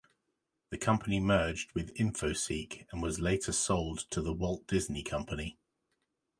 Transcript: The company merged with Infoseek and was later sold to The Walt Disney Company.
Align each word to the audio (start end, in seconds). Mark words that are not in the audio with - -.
The 0.71 0.79
company 0.79 1.19
merged 1.19 1.73
with 1.73 1.93
Infoseek 1.95 2.87
and 2.91 3.03
was 3.03 3.19
later 3.19 3.51
sold 3.51 4.07
to 4.09 4.19
The 4.23 4.33
Walt 4.33 4.65
Disney 4.65 5.03
Company. 5.03 5.59